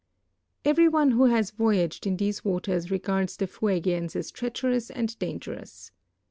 Every 0.65 0.87
one 0.87 1.11
who 1.11 1.25
has 1.25 1.51
voyaged 1.51 2.07
in 2.07 2.17
these 2.17 2.43
waters 2.43 2.89
regards 2.89 3.37
the 3.37 3.45
Fuegians 3.45 4.15
as 4.15 4.31
treacherous 4.31 4.89
and 4.89 5.15
dangerous. 5.19 5.91